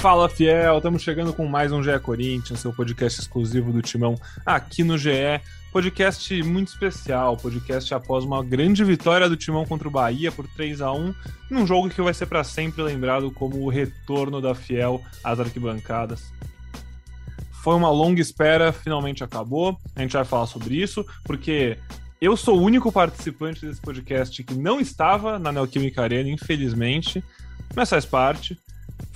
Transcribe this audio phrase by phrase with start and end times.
[0.00, 4.82] Fala Fiel, estamos chegando com mais um GE Corinthians, seu podcast exclusivo do Timão aqui
[4.82, 5.42] no GE.
[5.70, 10.80] Podcast muito especial, podcast após uma grande vitória do Timão contra o Bahia por 3
[10.80, 11.14] a 1
[11.50, 16.32] num jogo que vai ser para sempre lembrado como o retorno da Fiel às arquibancadas.
[17.62, 19.78] Foi uma longa espera, finalmente acabou.
[19.94, 21.76] A gente vai falar sobre isso, porque
[22.22, 27.22] eu sou o único participante desse podcast que não estava na Neoquímica Arena, infelizmente,
[27.76, 28.58] mas faz parte.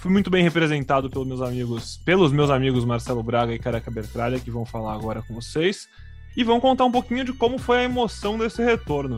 [0.04, 4.38] Fui muito bem representado pelos meus amigos, pelos meus amigos Marcelo Braga e Caraca Bertralha,
[4.38, 5.88] que vão falar agora com vocês.
[6.36, 9.16] E vão contar um pouquinho de como foi a emoção desse retorno.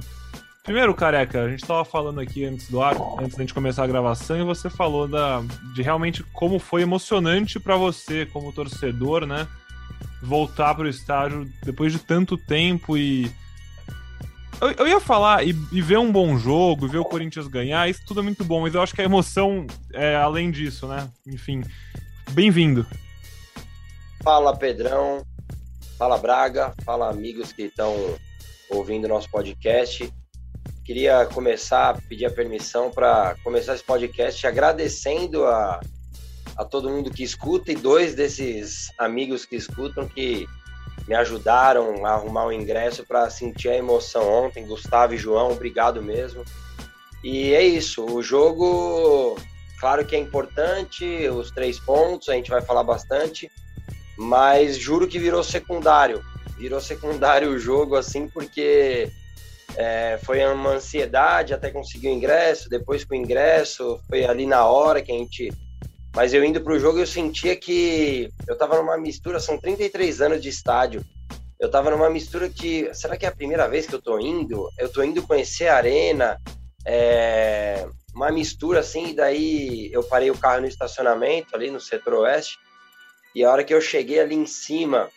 [0.62, 3.88] Primeiro, Careca, a gente estava falando aqui antes do ar, antes da gente começar a
[3.88, 5.42] gravação, e você falou da,
[5.74, 9.48] de realmente como foi emocionante para você, como torcedor, né?
[10.22, 13.28] Voltar para o estádio depois de tanto tempo e
[14.60, 18.02] eu, eu ia falar e, e, ver um bom jogo, ver o Corinthians ganhar, isso
[18.06, 21.08] tudo é muito bom, mas eu acho que a emoção é além disso, né?
[21.26, 21.62] Enfim,
[22.30, 22.86] bem-vindo.
[24.22, 25.24] Fala Pedrão,
[25.98, 27.94] fala Braga, fala amigos que estão
[28.70, 30.12] ouvindo nosso podcast.
[30.84, 35.80] Queria começar, pedir a permissão para começar esse podcast agradecendo a,
[36.56, 40.46] a todo mundo que escuta e dois desses amigos que escutam que
[41.06, 44.66] me ajudaram a arrumar o ingresso para sentir a emoção ontem.
[44.66, 46.44] Gustavo e João, obrigado mesmo.
[47.22, 49.36] E é isso, o jogo,
[49.80, 53.50] claro que é importante, os três pontos, a gente vai falar bastante,
[54.16, 56.24] mas juro que virou secundário.
[56.56, 59.10] Virou secundário o jogo, assim, porque
[59.76, 64.64] é, foi uma ansiedade até conseguir o ingresso, depois com o ingresso, foi ali na
[64.64, 65.52] hora que a gente
[66.16, 70.22] mas eu indo para o jogo, eu sentia que eu estava numa mistura, são 33
[70.22, 71.04] anos de estádio.
[71.60, 74.70] Eu estava numa mistura que, será que é a primeira vez que eu estou indo?
[74.78, 76.40] Eu estou indo conhecer a arena,
[76.86, 82.58] é, uma mistura assim, daí eu parei o carro no estacionamento, ali no setor oeste,
[83.34, 85.10] e a hora que eu cheguei ali em cima,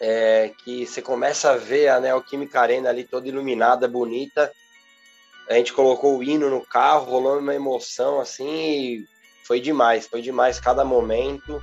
[0.00, 4.50] é, que você começa a ver a Neoquímica Arena ali toda iluminada, bonita,
[5.48, 9.06] a gente colocou o hino no carro, rolou uma emoção assim,
[9.48, 11.62] foi demais, foi demais cada momento,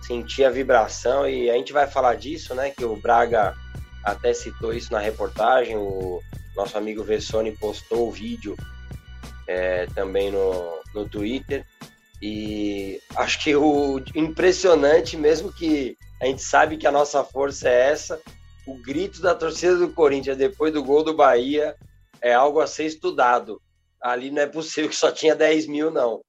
[0.00, 2.70] senti a vibração e a gente vai falar disso, né?
[2.70, 3.52] Que o Braga
[4.04, 6.22] até citou isso na reportagem, o
[6.54, 8.56] nosso amigo Vessone postou o vídeo
[9.48, 11.66] é, também no, no Twitter.
[12.22, 17.90] E acho que o impressionante, mesmo que a gente sabe que a nossa força é
[17.90, 18.20] essa,
[18.64, 21.74] o grito da torcida do Corinthians depois do gol do Bahia
[22.22, 23.60] é algo a ser estudado.
[24.00, 26.22] Ali não é possível que só tinha 10 mil, não.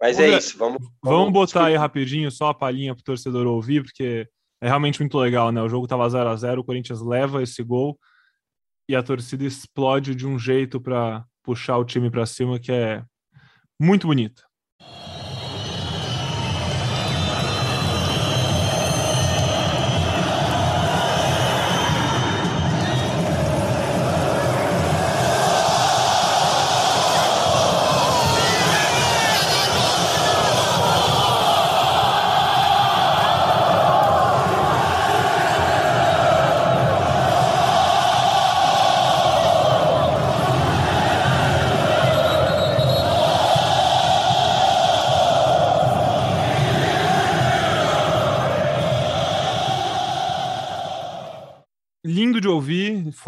[0.00, 0.80] Mas é isso, vamos.
[1.02, 4.26] Vamos, botar aí rapidinho só a palhinha pro torcedor ouvir, porque
[4.60, 5.60] é realmente muito legal, né?
[5.62, 7.98] O jogo tava 0 a 0 o Corinthians leva esse gol
[8.88, 13.04] e a torcida explode de um jeito para puxar o time para cima que é
[13.78, 14.42] muito bonito.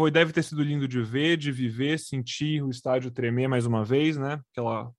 [0.03, 3.85] Foi deve ter sido lindo de ver, de viver, sentir o estádio tremer mais uma
[3.85, 4.41] vez, né?
[4.51, 4.91] Aquela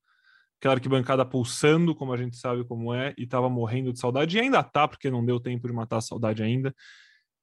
[0.59, 4.41] aquela arquibancada pulsando, como a gente sabe como é, e estava morrendo de saudade, e
[4.41, 6.75] ainda tá, porque não deu tempo de matar a saudade ainda.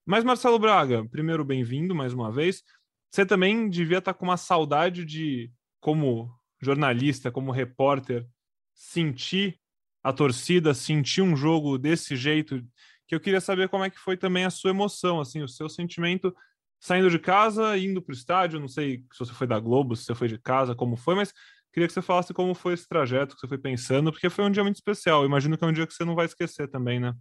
[0.04, 2.64] Mas Marcelo Braga, primeiro bem-vindo mais uma vez.
[3.12, 5.48] Você também devia estar tá com uma saudade de,
[5.78, 8.26] como jornalista, como repórter,
[8.74, 9.56] sentir
[10.02, 12.60] a torcida, sentir um jogo desse jeito,
[13.06, 15.68] que eu queria saber como é que foi também a sua emoção, assim, o seu
[15.68, 16.34] sentimento
[16.82, 20.04] saindo de casa, indo para o estádio, não sei se você foi da Globo, se
[20.04, 21.32] você foi de casa, como foi, mas
[21.72, 24.50] queria que você falasse como foi esse trajeto que você foi pensando, porque foi um
[24.50, 25.24] dia muito especial.
[25.24, 27.14] Imagino que é um dia que você não vai esquecer também, né?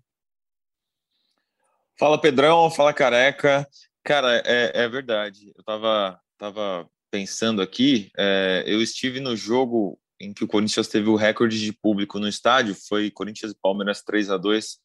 [2.00, 3.68] Fala Pedrão, fala Careca.
[4.04, 5.54] Cara, é, é verdade.
[5.56, 11.08] Eu tava, tava pensando aqui, é, eu estive no jogo em que o Corinthians teve
[11.08, 14.80] o recorde de público no estádio, foi Corinthians e Palmeiras 3 a 2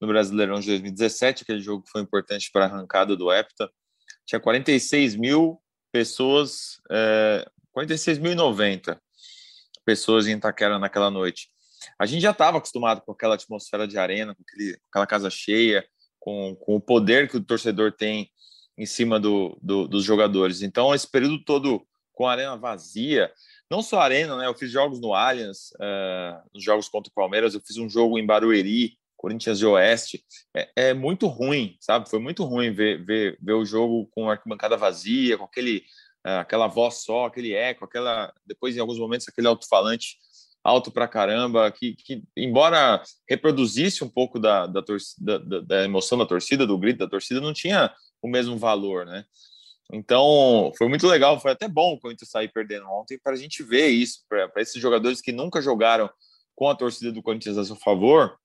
[0.00, 3.68] no Brasileirão de 2017, aquele jogo que foi importante para a arrancada do Hepta
[4.32, 5.60] tinha 46 mil
[5.92, 7.46] pessoas, é,
[7.76, 8.98] 46.090
[9.84, 11.48] pessoas em Itaquera naquela noite.
[11.98, 15.84] A gente já estava acostumado com aquela atmosfera de arena, com, aquele, aquela casa cheia,
[16.18, 18.30] com, com, o poder que o torcedor tem
[18.78, 20.62] em cima do, do, dos jogadores.
[20.62, 23.30] Então, esse período todo com a arena vazia,
[23.70, 24.46] não só Arena, né?
[24.46, 28.18] Eu fiz jogos no Allianz, uh, nos jogos contra o Palmeiras, eu fiz um jogo
[28.18, 30.24] em Barueri, Corinthians de Oeste.
[30.54, 32.10] É, é muito ruim, sabe?
[32.10, 35.84] Foi muito ruim ver, ver, ver o jogo com a arquibancada vazia, com aquele,
[36.26, 38.34] uh, aquela voz só, aquele eco, aquela.
[38.44, 40.16] Depois, em alguns momentos, aquele alto-falante
[40.64, 46.16] alto pra caramba, que, que embora reproduzisse um pouco da, da, torcida, da, da emoção
[46.16, 49.24] da torcida, do grito da torcida, não tinha o mesmo valor, né?
[49.92, 53.62] Então, foi muito legal, foi até bom o Corinthians sair perdendo ontem para a gente
[53.62, 56.08] ver isso, para esses jogadores que nunca jogaram
[56.54, 58.38] com a torcida do Corinthians a seu favor,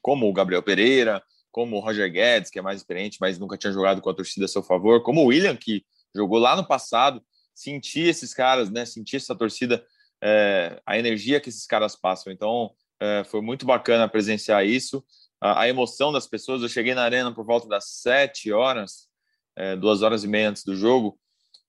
[0.00, 3.72] como o Gabriel Pereira, como o Roger Guedes, que é mais experiente, mas nunca tinha
[3.72, 5.84] jogado com a torcida a seu favor, como o William, que
[6.14, 7.22] jogou lá no passado,
[7.54, 9.84] sentir esses caras, né, sentir essa torcida,
[10.22, 12.32] é, a energia que esses caras passam.
[12.32, 15.04] Então, é, foi muito bacana presenciar isso,
[15.40, 16.62] a, a emoção das pessoas.
[16.62, 19.08] Eu cheguei na arena por volta das sete horas,
[19.54, 21.18] é, duas horas e meia antes do jogo,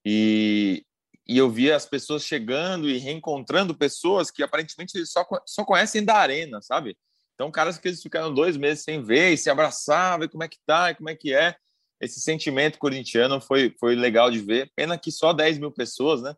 [0.06, 0.86] e,
[1.28, 6.16] e eu via as pessoas chegando e reencontrando pessoas que aparentemente só, só conhecem da
[6.16, 6.98] arena, sabe?
[7.44, 10.48] Então, caras que eles ficaram dois meses sem ver e se abraçavam, e como é
[10.48, 11.54] que tá, e como é que é.
[12.00, 14.72] Esse sentimento corintiano foi, foi legal de ver.
[14.74, 16.34] Pena que só 10 mil pessoas, né?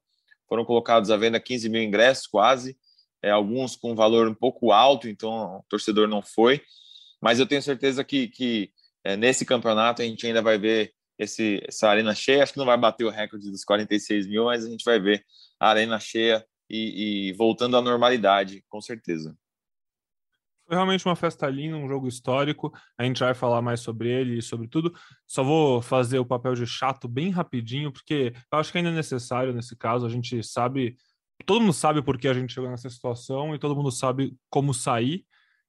[0.50, 2.75] Foram colocados à venda 15 mil ingressos, quase.
[3.22, 6.63] É, alguns com valor um pouco alto, então o torcedor não foi.
[7.22, 8.72] Mas eu tenho certeza que, que
[9.04, 12.42] é, nesse campeonato a gente ainda vai ver esse, essa arena cheia.
[12.42, 15.24] Acho que não vai bater o recorde dos 46 mil, mas a gente vai ver
[15.60, 19.38] a arena cheia e, e voltando à normalidade, com certeza.
[20.68, 22.72] Foi realmente uma festa linda, um jogo histórico.
[22.98, 24.94] A gente vai falar mais sobre ele e sobre tudo.
[25.28, 28.94] Só vou fazer o papel de chato bem rapidinho, porque eu acho que ainda é
[28.94, 30.06] necessário nesse caso.
[30.06, 30.98] A gente sabe,
[31.46, 34.74] todo mundo sabe por que a gente chegou nessa situação e todo mundo sabe como
[34.74, 35.24] sair,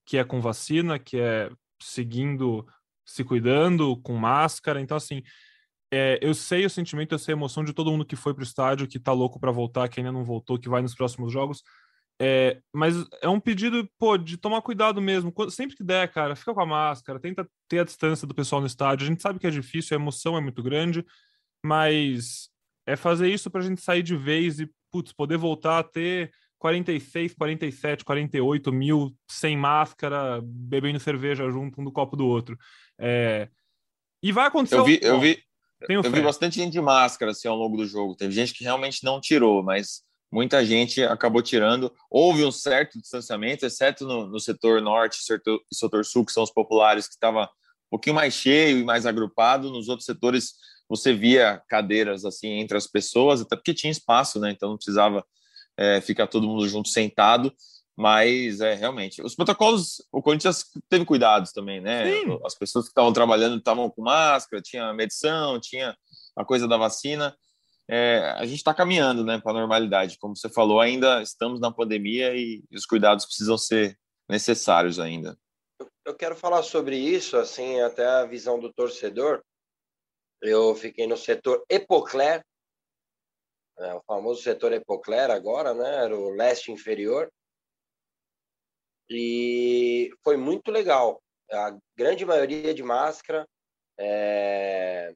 [0.06, 1.50] que é com vacina, que é
[1.80, 2.66] seguindo
[3.04, 4.80] se cuidando, com máscara.
[4.80, 5.22] Então, assim,
[5.92, 8.40] é, eu sei o sentimento, eu sei a emoção de todo mundo que foi para
[8.40, 11.32] o estádio, que tá louco para voltar, que ainda não voltou, que vai nos próximos
[11.32, 11.62] jogos.
[12.20, 15.32] É, mas é um pedido, pô, de tomar cuidado mesmo.
[15.50, 18.66] Sempre que der, cara, fica com a máscara, tenta ter a distância do pessoal no
[18.66, 19.04] estádio.
[19.04, 21.04] A gente sabe que é difícil, a emoção é muito grande,
[21.64, 22.48] mas
[22.86, 26.32] é fazer isso para a gente sair de vez e, putz, poder voltar a ter
[26.58, 32.56] 46, 47, 48 mil sem máscara, bebendo cerveja junto um do copo do outro.
[32.98, 33.48] É...
[34.22, 34.78] E vai acontecer.
[34.78, 35.42] Eu vi, eu vi,
[35.88, 38.16] eu vi bastante gente de máscara assim, ao longo do jogo.
[38.16, 41.92] Teve gente que realmente não tirou, mas muita gente acabou tirando.
[42.10, 46.50] Houve um certo distanciamento, exceto no, no setor norte e setor sul, que são os
[46.50, 49.70] populares, que estava um pouquinho mais cheio e mais agrupado.
[49.70, 50.54] Nos outros setores,
[50.88, 54.50] você via cadeiras assim entre as pessoas, até porque tinha espaço, né?
[54.50, 55.24] Então não precisava
[55.76, 57.52] é, ficar todo mundo junto sentado.
[57.98, 62.04] Mas é realmente os protocolos, o Corinthians teve cuidados também, né?
[62.04, 62.38] Sim.
[62.44, 65.96] As pessoas que estavam trabalhando estavam com máscara, tinha medição, tinha
[66.36, 67.34] a coisa da vacina.
[67.88, 70.18] É, a gente está caminhando, né, para a normalidade.
[70.18, 73.98] Como você falou, ainda estamos na pandemia e os cuidados precisam ser
[74.28, 75.38] necessários ainda.
[76.04, 79.42] Eu quero falar sobre isso, assim, até a visão do torcedor.
[80.40, 82.44] Eu fiquei no setor Epocler,
[83.78, 86.04] é, o famoso setor Epocler agora, né?
[86.04, 87.30] Era o leste inferior.
[89.08, 91.22] E foi muito legal.
[91.50, 93.46] A grande maioria de máscara,
[93.98, 95.14] é,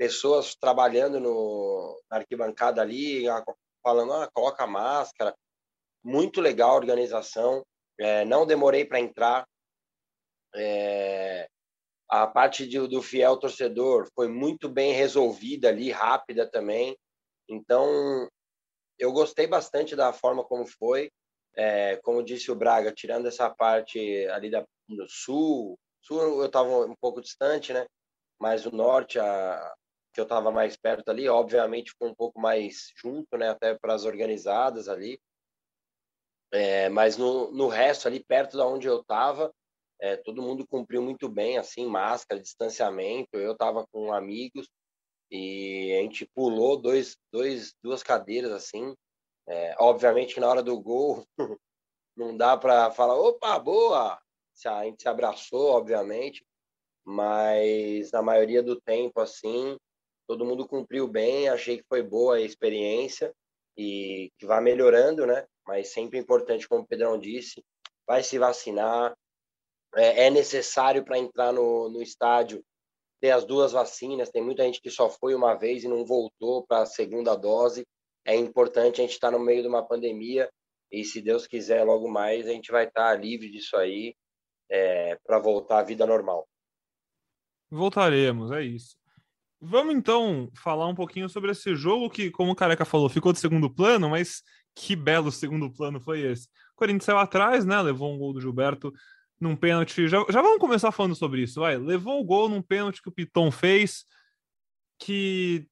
[0.00, 3.26] pessoas trabalhando no, na arquibancada ali,
[3.82, 5.36] falando, ah, coloca máscara.
[6.02, 7.62] Muito legal a organização.
[7.98, 9.46] É, não demorei para entrar.
[10.54, 11.46] É,
[12.08, 16.96] a parte de, do fiel torcedor foi muito bem resolvida ali, rápida também.
[17.46, 18.26] Então,
[18.98, 21.10] eu gostei bastante da forma como foi.
[21.54, 26.86] É, como disse o Braga, tirando essa parte ali da, do sul, sul eu estava
[26.86, 27.84] um pouco distante, né?
[28.40, 29.74] Mas o norte, a,
[30.12, 33.50] que eu estava mais perto ali, obviamente ficou um pouco mais junto, né?
[33.50, 35.20] Até para as organizadas ali.
[36.52, 39.52] É, mas no, no resto ali, perto da onde eu estava,
[40.00, 43.36] é, todo mundo cumpriu muito bem, assim, máscara, distanciamento.
[43.36, 44.68] Eu estava com amigos,
[45.30, 48.94] e a gente pulou dois, dois, duas cadeiras assim.
[49.46, 51.24] É, obviamente na hora do gol
[52.16, 54.20] não dá para falar, opa, boa!
[54.66, 56.44] A gente se abraçou, obviamente,
[57.02, 59.78] mas na maioria do tempo, assim,
[60.30, 63.34] todo mundo cumpriu bem, achei que foi boa a experiência
[63.76, 65.44] e que vai melhorando, né?
[65.66, 67.64] Mas sempre importante, como o Pedrão disse,
[68.06, 69.12] vai se vacinar.
[69.96, 72.64] É, é necessário para entrar no, no estádio
[73.20, 74.30] ter as duas vacinas.
[74.30, 77.84] Tem muita gente que só foi uma vez e não voltou para a segunda dose.
[78.24, 80.48] É importante a gente estar tá no meio de uma pandemia
[80.92, 84.14] e, se Deus quiser, logo mais a gente vai estar tá livre disso aí
[84.70, 86.48] é, para voltar à vida normal.
[87.68, 88.99] Voltaremos, é isso.
[89.60, 93.38] Vamos então falar um pouquinho sobre esse jogo que, como o Careca falou, ficou de
[93.38, 94.42] segundo plano, mas
[94.74, 96.46] que belo segundo plano foi esse.
[96.72, 97.80] O Corinthians saiu atrás, né?
[97.82, 98.90] Levou um gol do Gilberto
[99.38, 100.08] num pênalti.
[100.08, 101.76] Já, já vamos começar falando sobre isso, vai.
[101.76, 104.06] Levou o gol num pênalti que o Piton fez,
[104.98, 105.66] que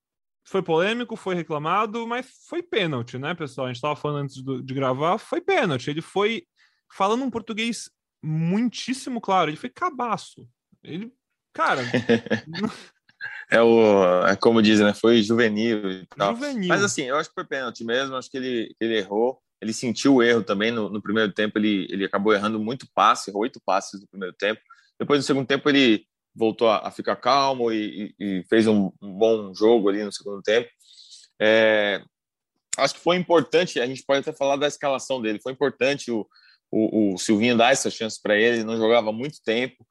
[0.45, 3.67] foi polêmico, foi reclamado, mas foi pênalti, né, pessoal?
[3.67, 5.89] A gente estava falando antes do, de gravar, foi pênalti.
[5.89, 6.47] Ele foi
[6.93, 7.91] falando um português
[8.23, 10.47] muitíssimo claro, ele foi cabaço.
[10.83, 11.11] Ele,
[11.55, 11.83] cara.
[13.51, 14.93] É o, é como dizem, né?
[14.93, 16.35] Foi juvenil e tal.
[16.35, 16.69] Juvenil.
[16.69, 19.41] Mas assim, eu acho que foi pênalti mesmo, acho que ele, ele errou.
[19.61, 23.31] Ele sentiu o erro também no, no primeiro tempo, ele, ele acabou errando muito passe,
[23.31, 24.61] errou oito passes no primeiro tempo.
[24.99, 28.93] Depois, no segundo tempo, ele voltou a, a ficar calmo e, e, e fez um,
[29.03, 30.69] um, bom jogo ali no segundo tempo.
[31.41, 32.03] É,
[32.77, 36.27] acho que foi importante, a gente pode até falar da escalação dele, foi importante o,
[36.71, 39.85] o, o Silvinho dar essa chance para ele, ele não jogava muito tempo,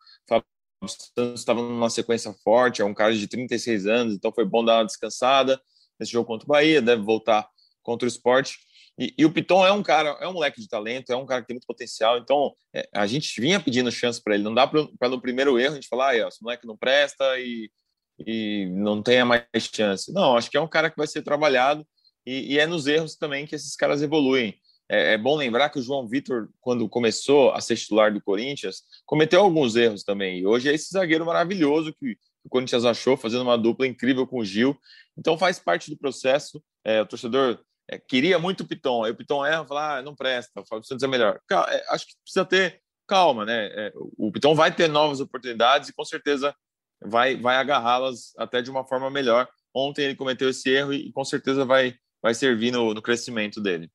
[0.85, 4.77] Santos estava numa sequência forte, é um cara de 36 anos, então foi bom dar
[4.77, 5.59] uma descansada
[5.99, 7.47] nesse jogo contra o Bahia, deve voltar
[7.81, 8.59] contra o esporte.
[8.99, 11.41] E, e o Piton é um cara, é um moleque de talento, é um cara
[11.41, 14.43] que tem muito potencial, então é, a gente vinha pedindo chance para ele.
[14.43, 17.71] Não dá para no primeiro erro a gente falar, ah, esse moleque não presta e,
[18.19, 19.43] e não tenha mais
[19.73, 20.11] chance.
[20.11, 21.85] Não, acho que é um cara que vai ser trabalhado
[22.25, 24.59] e, e é nos erros também que esses caras evoluem.
[24.89, 28.83] É, é, bom lembrar que o João Vitor, quando começou a ser titular do Corinthians,
[29.05, 30.39] cometeu alguns erros também.
[30.39, 34.39] E hoje é esse zagueiro maravilhoso que o Corinthians achou, fazendo uma dupla incrível com
[34.39, 34.77] o Gil.
[35.17, 36.63] Então faz parte do processo.
[36.85, 40.01] É, o torcedor é, queria muito o Piton, aí o Piton erra e fala: ah,
[40.01, 41.39] não presta, o Fábio Santos é melhor.
[41.51, 43.67] É, acho que precisa ter calma, né?
[43.73, 46.55] É, o Piton vai ter novas oportunidades e com certeza
[47.03, 49.47] vai, vai agarrá-las até de uma forma melhor.
[49.73, 53.89] Ontem ele cometeu esse erro e, com certeza vai, vai servir no, no crescimento dele.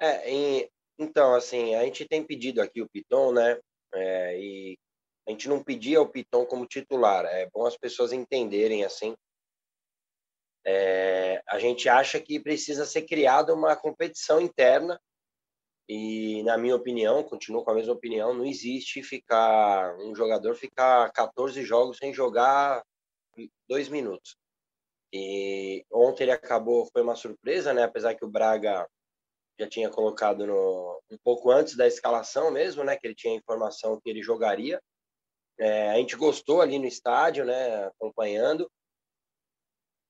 [0.00, 3.58] É, e, então, assim, a gente tem pedido aqui o Piton, né?
[3.94, 4.78] É, e
[5.26, 7.24] a gente não pedia o Piton como titular.
[7.26, 9.16] É bom as pessoas entenderem, assim.
[10.64, 15.00] É, a gente acha que precisa ser criada uma competição interna
[15.88, 21.10] e, na minha opinião, continuo com a mesma opinião, não existe ficar um jogador ficar
[21.12, 22.82] 14 jogos sem jogar
[23.68, 24.36] dois minutos.
[25.12, 27.84] E ontem ele acabou, foi uma surpresa, né?
[27.84, 28.86] Apesar que o Braga
[29.58, 32.96] já tinha colocado no, um pouco antes da escalação mesmo, né?
[32.96, 34.80] Que ele tinha informação que ele jogaria.
[35.58, 37.86] É, a gente gostou ali no estádio, né?
[37.86, 38.70] Acompanhando.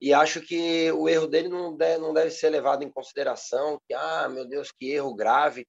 [0.00, 3.80] E acho que o erro dele não deve, não deve ser levado em consideração.
[3.86, 5.66] Que, ah, meu Deus, que erro grave.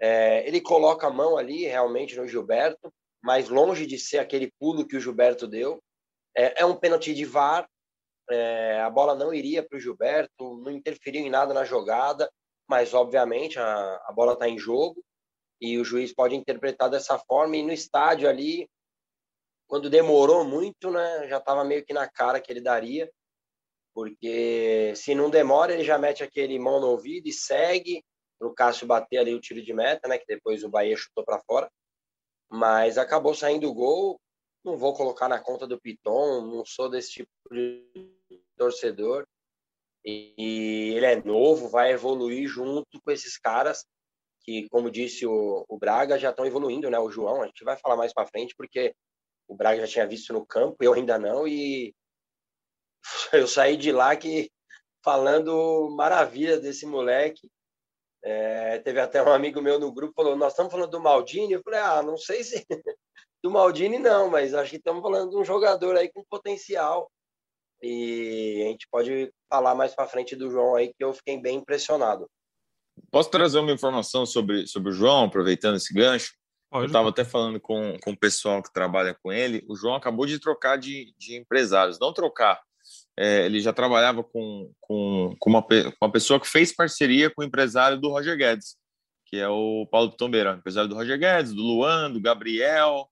[0.00, 4.86] É, ele coloca a mão ali realmente no Gilberto, mas longe de ser aquele pulo
[4.86, 5.80] que o Gilberto deu.
[6.36, 7.68] É, é um pênalti de VAR.
[8.28, 12.28] É, a bola não iria para o Gilberto, não interferiu em nada na jogada
[12.72, 15.04] mas obviamente a, a bola está em jogo
[15.60, 17.54] e o juiz pode interpretar dessa forma.
[17.54, 18.66] E no estádio ali,
[19.68, 23.12] quando demorou muito, né, já estava meio que na cara que ele daria,
[23.94, 28.02] porque se não demora, ele já mete aquele mão no ouvido e segue
[28.38, 31.22] para o Cássio bater ali o tiro de meta, né, que depois o Bahia chutou
[31.26, 31.70] para fora.
[32.50, 34.18] Mas acabou saindo o gol.
[34.64, 37.84] Não vou colocar na conta do Piton, não sou desse tipo de
[38.56, 39.26] torcedor
[40.04, 43.84] e ele é novo, vai evoluir junto com esses caras
[44.40, 46.98] que, como disse o, o Braga, já estão evoluindo, né?
[46.98, 48.94] O João, a gente vai falar mais para frente, porque
[49.46, 51.94] o Braga já tinha visto no campo, eu ainda não, e
[53.32, 54.50] eu saí de lá que
[55.04, 57.50] falando maravilha desse moleque.
[58.24, 61.54] É, teve até um amigo meu no grupo falou: Nós estamos falando do Maldini.
[61.54, 62.64] Eu falei: Ah, não sei se
[63.42, 67.10] do Maldini não, mas acho que estamos falando de um jogador aí com potencial.
[67.82, 71.58] E a gente pode falar mais para frente do João aí, que eu fiquei bem
[71.58, 72.26] impressionado.
[73.10, 76.32] Posso trazer uma informação sobre, sobre o João, aproveitando esse gancho?
[76.70, 76.84] Pode.
[76.84, 79.62] Eu estava até falando com, com o pessoal que trabalha com ele.
[79.68, 81.98] O João acabou de trocar de, de empresários.
[82.00, 82.58] Não trocar.
[83.18, 87.42] É, ele já trabalhava com, com, com, uma, com uma pessoa que fez parceria com
[87.42, 88.78] o empresário do Roger Guedes,
[89.26, 93.06] que é o Paulo Pitombeira, empresário do Roger Guedes, do Luan, do Gabriel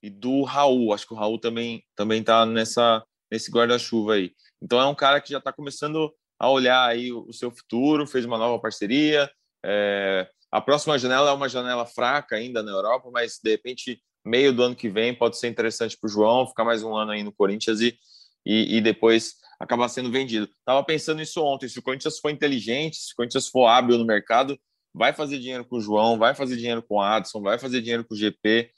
[0.00, 0.94] e do Raul.
[0.94, 4.32] Acho que o Raul também também está nessa nesse guarda-chuva aí.
[4.62, 8.24] Então é um cara que já está começando a olhar aí o, seu futuro, fez
[8.24, 9.30] uma nova parceria.
[9.64, 14.52] É, a próxima janela é uma janela fraca ainda na Europa, mas de repente meio
[14.52, 17.22] do ano que vem pode ser interessante para o João ficar mais um ano aí
[17.22, 17.98] no Corinthians e,
[18.46, 20.48] e, e depois acabar sendo vendido.
[20.64, 21.68] Tava pensando nisso ontem.
[21.68, 24.58] Se o Corinthians for inteligente, se o Corinthians for hábil no mercado,
[24.94, 28.04] vai fazer dinheiro com o João, vai fazer dinheiro com o Adson, vai fazer dinheiro
[28.04, 28.70] com o GP.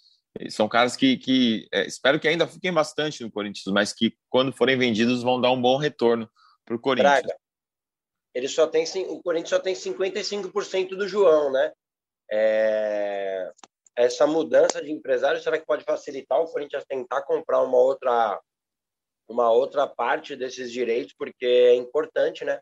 [0.50, 4.52] São caras que, que é, espero que ainda fiquem bastante no Corinthians, mas que quando
[4.52, 6.28] forem vendidos vão dar um bom retorno
[6.64, 7.22] para o Corinthians.
[7.22, 7.36] Braga.
[8.34, 11.72] Ele só tem, o Corinthians só tem 55% do João, né?
[12.30, 13.48] É,
[13.96, 18.40] essa mudança de empresário, será que pode facilitar o Corinthians tentar comprar uma outra
[19.26, 22.60] uma outra parte desses direitos, porque é importante, né?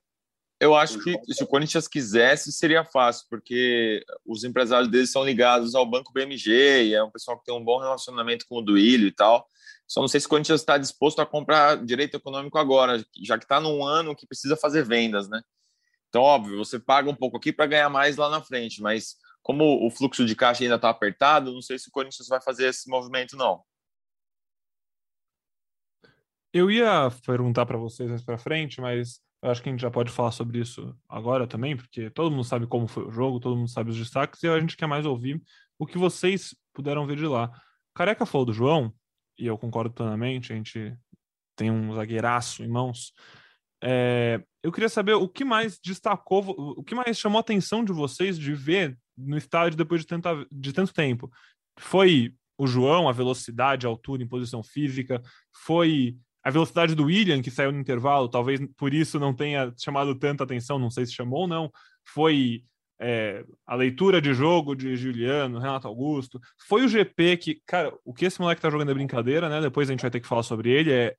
[0.62, 5.74] Eu acho que se o Corinthians quisesse, seria fácil, porque os empresários deles são ligados
[5.74, 9.08] ao Banco BMG e é um pessoal que tem um bom relacionamento com o Duílio
[9.08, 9.44] e tal.
[9.88, 13.44] Só não sei se o Corinthians está disposto a comprar direito econômico agora, já que
[13.44, 15.42] está num ano que precisa fazer vendas, né?
[16.08, 19.84] Então, óbvio, você paga um pouco aqui para ganhar mais lá na frente, mas como
[19.84, 22.88] o fluxo de caixa ainda está apertado, não sei se o Corinthians vai fazer esse
[22.88, 23.64] movimento, não.
[26.52, 29.90] Eu ia perguntar para vocês mais para frente, mas eu acho que a gente já
[29.90, 33.56] pode falar sobre isso agora também, porque todo mundo sabe como foi o jogo, todo
[33.56, 35.42] mundo sabe os destaques, e a gente quer mais ouvir
[35.78, 37.50] o que vocês puderam ver de lá.
[37.92, 38.94] Careca falou do João,
[39.36, 40.96] e eu concordo plenamente, a gente
[41.56, 43.12] tem um zagueiraço em mãos.
[43.82, 46.44] É, eu queria saber o que mais destacou,
[46.78, 50.46] o que mais chamou a atenção de vocês de ver no estádio depois de, tanta,
[50.52, 51.28] de tanto tempo.
[51.80, 55.20] Foi o João, a velocidade, a altura em posição física,
[55.64, 60.14] foi a velocidade do William, que saiu no intervalo, talvez por isso não tenha chamado
[60.14, 61.70] tanta atenção, não sei se chamou ou não.
[62.04, 62.64] Foi
[63.00, 66.40] é, a leitura de jogo de Juliano, Renato Augusto.
[66.68, 69.60] Foi o GP que, cara, o que esse moleque tá jogando é brincadeira, né?
[69.60, 70.92] Depois a gente vai ter que falar sobre ele.
[70.92, 71.16] É, é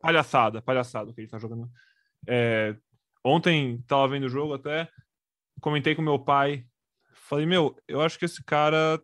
[0.00, 1.68] palhaçada, palhaçada o que ele tá jogando.
[2.26, 2.76] É,
[3.24, 4.88] ontem tava vendo o jogo até,
[5.60, 6.64] comentei com meu pai.
[7.12, 9.00] Falei, meu, eu acho que esse cara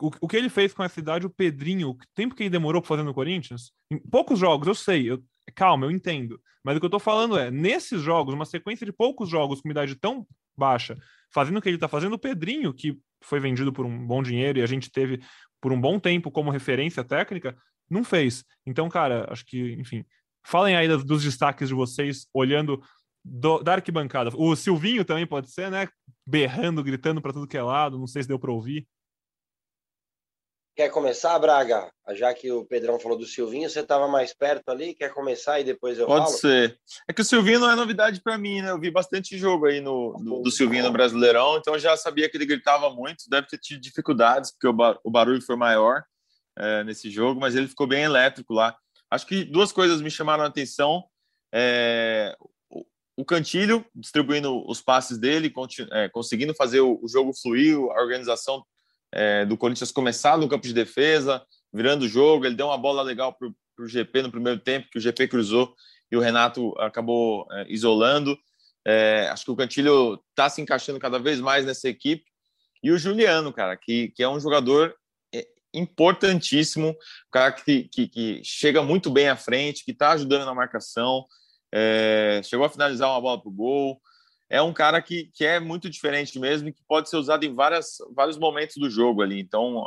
[0.00, 2.88] o, que ele fez com essa idade, o Pedrinho, o tempo que ele demorou para
[2.88, 5.22] fazer no Corinthians, em poucos jogos, eu sei, eu,
[5.54, 6.40] calma, eu entendo.
[6.64, 9.70] Mas o que eu tô falando é, nesses jogos, uma sequência de poucos jogos com
[9.70, 10.26] idade tão
[10.56, 10.96] baixa,
[11.32, 14.58] fazendo o que ele tá fazendo, o Pedrinho, que foi vendido por um bom dinheiro
[14.58, 15.20] e a gente teve
[15.60, 17.56] por um bom tempo como referência técnica,
[17.88, 18.44] não fez.
[18.66, 20.04] Então, cara, acho que, enfim,
[20.44, 22.82] falem aí dos, dos destaques de vocês, olhando
[23.24, 24.30] do, da arquibancada.
[24.34, 25.88] O Silvinho também pode ser, né?
[26.26, 28.86] Berrando, gritando para tudo que é lado, não sei se deu para ouvir.
[30.80, 31.92] Quer começar, Braga?
[32.12, 35.64] Já que o Pedrão falou do Silvinho, você estava mais perto ali, quer começar e
[35.64, 36.30] depois eu Pode falo?
[36.30, 36.78] Pode ser.
[37.06, 38.70] É que o Silvinho não é novidade para mim, né?
[38.70, 42.30] Eu vi bastante jogo aí no, do, do Silvinho no Brasileirão, então eu já sabia
[42.30, 46.02] que ele gritava muito, deve ter tido dificuldades, porque o, bar, o barulho foi maior
[46.58, 48.74] é, nesse jogo, mas ele ficou bem elétrico lá.
[49.10, 51.04] Acho que duas coisas me chamaram a atenção.
[51.52, 52.34] É,
[53.18, 55.52] o Cantilho distribuindo os passes dele,
[55.92, 58.64] é, conseguindo fazer o, o jogo fluir, a organização
[59.12, 62.46] é, do Corinthians começar no campo de defesa, virando o jogo.
[62.46, 63.48] Ele deu uma bola legal para
[63.84, 65.74] o GP no primeiro tempo, que o GP cruzou
[66.10, 68.36] e o Renato acabou é, isolando.
[68.86, 72.24] É, acho que o Cantilho está se encaixando cada vez mais nessa equipe.
[72.82, 74.94] E o Juliano, cara, que, que é um jogador
[75.34, 80.46] é, importantíssimo, um cara que, que, que, chega muito bem à frente, que está ajudando
[80.46, 81.26] na marcação,
[81.72, 84.00] é, chegou a finalizar uma bola para o gol,
[84.50, 87.54] é um cara que, que é muito diferente mesmo e que pode ser usado em
[87.54, 89.38] várias, vários momentos do jogo ali.
[89.38, 89.86] Então,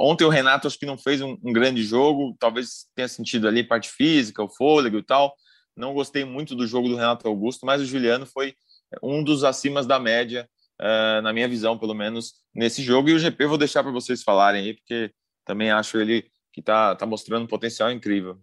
[0.00, 3.62] ontem o Renato acho que não fez um, um grande jogo, talvez tenha sentido ali
[3.62, 5.32] parte física, o fôlego e tal.
[5.76, 8.54] Não gostei muito do jogo do Renato Augusto, mas o Juliano foi
[9.00, 10.48] um dos acima da média,
[10.80, 13.08] uh, na minha visão, pelo menos, nesse jogo.
[13.08, 15.12] E o GP vou deixar para vocês falarem aí, porque
[15.44, 18.40] também acho ele que está tá mostrando um potencial incrível.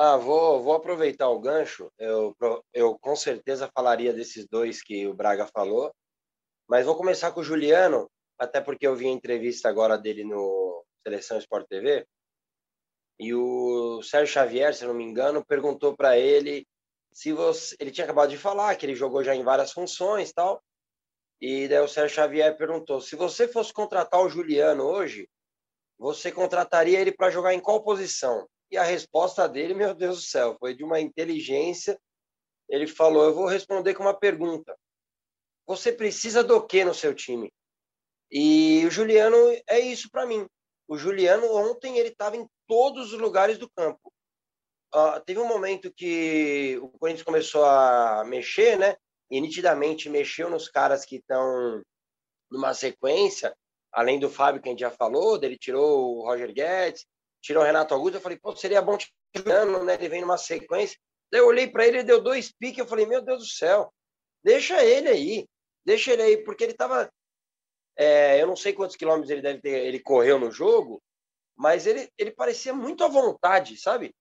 [0.00, 1.92] Ah, vou, vou aproveitar o gancho.
[1.98, 2.32] Eu,
[2.72, 5.92] eu com certeza falaria desses dois que o Braga falou,
[6.68, 8.08] mas vou começar com o Juliano,
[8.38, 12.06] até porque eu vi a entrevista agora dele no Seleção Sport TV.
[13.18, 16.64] E o Sérgio Xavier, se não me engano, perguntou para ele
[17.12, 17.74] se você.
[17.80, 20.62] Ele tinha acabado de falar que ele jogou já em várias funções tal.
[21.40, 25.28] E daí o Sérgio Xavier perguntou: se você fosse contratar o Juliano hoje,
[25.98, 28.48] você contrataria ele para jogar em qual posição?
[28.70, 31.98] E a resposta dele, meu Deus do céu, foi de uma inteligência.
[32.68, 34.76] Ele falou: Eu vou responder com uma pergunta.
[35.66, 37.52] Você precisa do que no seu time?
[38.30, 40.46] E o Juliano é isso para mim.
[40.86, 44.12] O Juliano ontem ele estava em todos os lugares do campo.
[44.94, 48.96] Uh, teve um momento que o Corinthians começou a mexer, né?
[49.30, 51.82] E nitidamente mexeu nos caras que estão
[52.50, 53.54] numa sequência,
[53.92, 57.06] além do Fábio que a gente já falou, ele tirou o Roger Guedes,
[57.48, 58.98] tirou o Renato Augusto, eu falei, pô, seria bom
[59.34, 59.94] tirando, né?
[59.94, 60.98] Ele vem numa sequência.
[61.32, 63.90] Daí eu olhei para ele, ele deu dois piques, eu falei, meu Deus do céu,
[64.44, 65.48] deixa ele aí,
[65.82, 67.10] deixa ele aí, porque ele tava.
[67.96, 71.02] É, eu não sei quantos quilômetros ele deve ter, ele correu no jogo,
[71.56, 74.14] mas ele, ele parecia muito à vontade, sabe?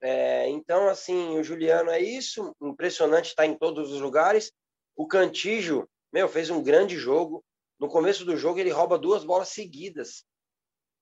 [0.00, 4.50] É, então, assim, o Juliano é isso, impressionante estar em todos os lugares.
[4.96, 7.44] O Cantígio, meu, fez um grande jogo.
[7.78, 10.24] No começo do jogo, ele rouba duas bolas seguidas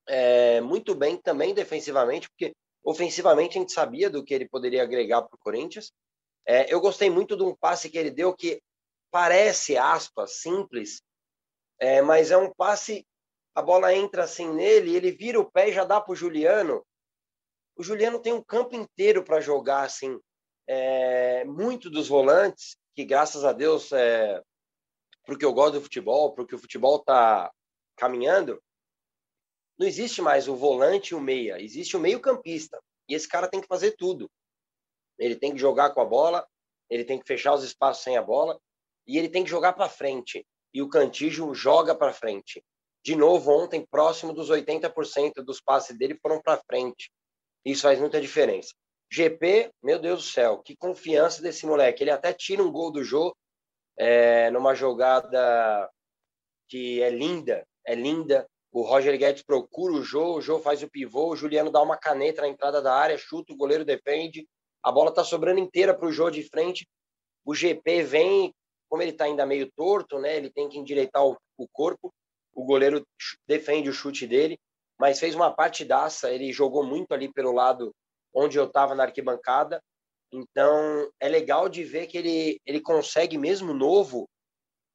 [0.08, 5.22] é, muito bem também defensivamente, porque ofensivamente a gente sabia do que ele poderia agregar
[5.22, 5.92] para o Corinthians.
[6.46, 8.60] É, eu gostei muito de um passe que ele deu que
[9.10, 11.02] parece, aspas, simples,
[11.78, 13.06] é, mas é um passe,
[13.54, 16.84] a bola entra assim nele, ele vira o pé e já dá para o Juliano.
[17.76, 20.18] o Juliano tem um campo inteiro para jogar, assim,
[20.66, 24.42] é, muito dos volantes, que graças a Deus, é,
[25.24, 27.52] porque eu gosto do futebol, porque o futebol está
[27.96, 28.60] caminhando,
[29.78, 32.80] não existe mais o volante e o meia, existe o meio-campista.
[33.08, 34.30] E esse cara tem que fazer tudo.
[35.18, 36.46] Ele tem que jogar com a bola,
[36.90, 38.60] ele tem que fechar os espaços sem a bola
[39.06, 40.46] e ele tem que jogar para frente.
[40.72, 42.62] E o Cantígio joga para frente.
[43.04, 47.10] De novo, ontem, próximo dos 80% dos passes dele foram para frente.
[47.64, 48.74] Isso faz muita diferença.
[49.10, 52.02] GP, meu Deus do céu, que confiança desse moleque.
[52.02, 53.34] Ele até tira um gol do jogo
[53.98, 55.90] é, numa jogada
[56.68, 58.46] que é linda, é linda.
[58.70, 61.96] O Roger Guedes procura o Jô, o Jô faz o pivô, o Juliano dá uma
[61.96, 64.46] caneta na entrada da área, chuta, o goleiro defende.
[64.82, 66.86] A bola tá sobrando inteira para o Jô de frente.
[67.44, 68.54] O GP vem,
[68.88, 70.36] como ele está ainda meio torto, né?
[70.36, 72.12] Ele tem que endireitar o, o corpo.
[72.52, 73.06] O goleiro
[73.46, 74.58] defende o chute dele,
[74.98, 76.30] mas fez uma partidaça.
[76.30, 77.94] Ele jogou muito ali pelo lado
[78.34, 79.82] onde eu estava na arquibancada.
[80.30, 84.28] Então é legal de ver que ele, ele consegue, mesmo novo,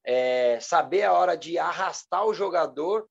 [0.06, 3.08] é, saber a hora de arrastar o jogador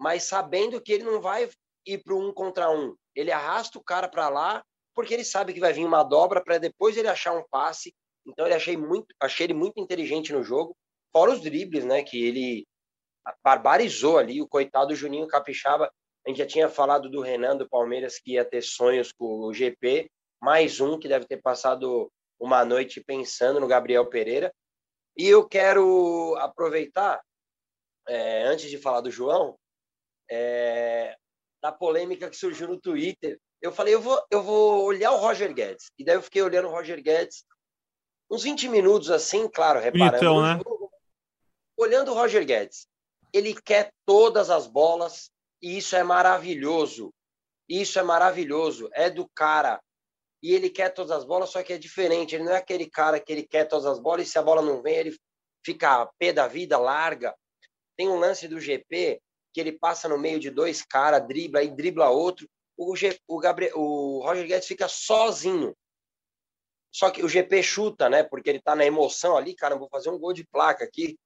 [0.00, 1.48] mas sabendo que ele não vai
[1.86, 2.96] ir para um contra um.
[3.14, 6.56] Ele arrasta o cara para lá, porque ele sabe que vai vir uma dobra para
[6.56, 7.94] depois ele achar um passe.
[8.26, 10.74] Então ele achei muito, achei ele muito inteligente no jogo,
[11.12, 12.66] fora os dribles, né, que ele
[13.44, 15.92] barbarizou ali o coitado Juninho Capixaba.
[16.24, 19.52] A gente já tinha falado do Renan do Palmeiras que ia ter sonhos com o
[19.52, 20.10] GP,
[20.40, 24.50] mais um que deve ter passado uma noite pensando no Gabriel Pereira.
[25.14, 27.20] E eu quero aproveitar,
[28.08, 29.58] é, antes de falar do João,
[30.30, 31.16] é,
[31.62, 33.38] da polêmica que surgiu no Twitter.
[33.60, 35.90] Eu falei, eu vou, eu vou olhar o Roger Guedes.
[35.98, 37.44] E daí eu fiquei olhando o Roger Guedes
[38.30, 40.42] uns 20 minutos assim, claro, reparando.
[40.42, 40.60] Né?
[41.76, 42.86] olhando o Roger Guedes.
[43.32, 45.30] Ele quer todas as bolas
[45.62, 47.12] e isso é maravilhoso.
[47.68, 48.88] Isso é maravilhoso.
[48.92, 49.80] É do cara.
[50.42, 52.34] E ele quer todas as bolas, só que é diferente.
[52.34, 54.62] Ele não é aquele cara que ele quer todas as bolas e se a bola
[54.62, 55.16] não vem, ele
[55.64, 57.34] fica a pé da vida, larga.
[57.96, 59.20] Tem um lance do GP
[59.52, 62.48] que ele passa no meio de dois caras, dribla e dribla outro.
[62.76, 65.76] O, G, o, Gabriel, o Roger Guedes fica sozinho.
[66.92, 68.22] Só que o GP chuta, né?
[68.22, 71.18] Porque ele tá na emoção ali, cara, vou fazer um gol de placa aqui.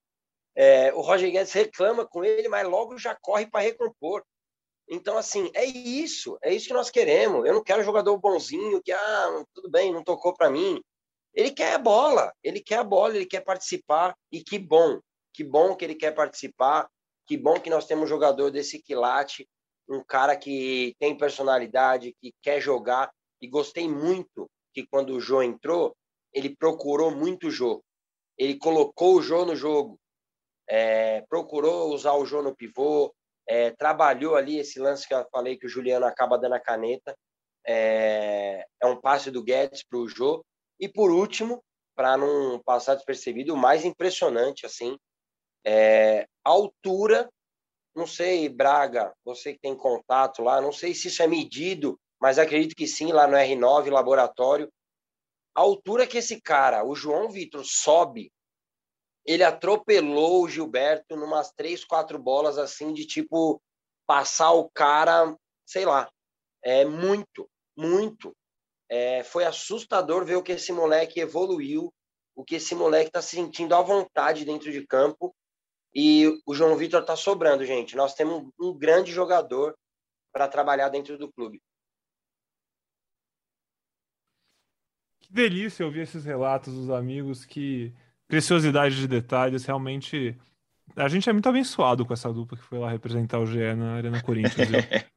[0.55, 4.23] É, o Roger Guedes reclama com ele, mas logo já corre para recompor.
[4.87, 7.45] Então, assim, é isso, é isso que nós queremos.
[7.45, 10.79] Eu não quero jogador bonzinho que, ah, tudo bem, não tocou para mim.
[11.33, 14.99] Ele quer a bola, ele quer a bola, ele quer participar, e que bom,
[15.33, 16.87] que bom que ele quer participar,
[17.25, 19.47] que bom que nós temos um jogador desse quilate,
[19.89, 23.11] um cara que tem personalidade, que quer jogar.
[23.41, 25.95] E gostei muito que quando o Jô entrou,
[26.33, 27.83] ele procurou muito o Jô.
[28.37, 29.99] Ele colocou o Jô no jogo,
[30.67, 33.13] é, procurou usar o Jô no pivô,
[33.47, 37.15] é, trabalhou ali esse lance que eu falei que o Juliano acaba dando a caneta.
[37.67, 40.43] É, é um passe do Guedes para o Jô.
[40.79, 41.63] E por último,
[41.95, 44.97] para não passar despercebido, o mais impressionante, assim,
[45.65, 47.27] é, altura,
[47.95, 52.37] não sei, Braga, você que tem contato lá, não sei se isso é medido, mas
[52.37, 54.71] acredito que sim, lá no R9, laboratório.
[55.55, 58.31] A altura que esse cara, o João Vitor, sobe,
[59.25, 63.59] ele atropelou o Gilberto numas três, quatro bolas assim, de tipo
[64.05, 66.11] passar o cara, sei lá,
[66.63, 68.35] é muito, muito.
[68.87, 71.91] É, foi assustador ver o que esse moleque evoluiu,
[72.35, 75.33] o que esse moleque está se sentindo à vontade dentro de campo
[75.95, 77.95] e o João Vitor está sobrando, gente.
[77.95, 79.73] Nós temos um grande jogador
[80.33, 81.61] para trabalhar dentro do clube.
[85.21, 87.93] Que delícia ouvir esses relatos dos amigos, que
[88.27, 90.37] preciosidade de detalhes, realmente.
[90.97, 93.95] A gente é muito abençoado com essa dupla que foi lá representar o GE na
[93.95, 94.69] Arena Corinthians.
[94.91, 95.07] é